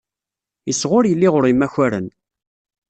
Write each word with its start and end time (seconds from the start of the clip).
Iseɣ 0.71 0.91
ur 0.97 1.05
yelli 1.07 1.29
ɣur 1.33 1.45
imakaren. 1.51 2.07